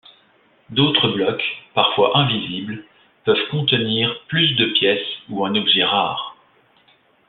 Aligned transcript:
D'autres 0.71 1.09
blocs, 1.09 1.43
parfois 1.75 2.17
invisibles, 2.17 2.83
peuvent 3.23 3.49
contenir 3.51 4.09
plus 4.29 4.55
de 4.55 4.65
pièces 4.65 5.05
ou 5.29 5.45
un 5.45 5.53
objet 5.53 5.83
rare. 5.83 6.35